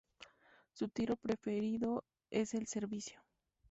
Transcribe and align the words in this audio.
Su 0.73 0.87
tiro 0.89 1.15
preferido 1.15 2.05
es 2.31 2.55
el 2.55 2.65
servicio. 2.65 3.21